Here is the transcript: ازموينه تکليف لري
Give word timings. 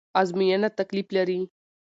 ازموينه 0.19 0.69
تکليف 0.77 1.07
لري 1.15 1.39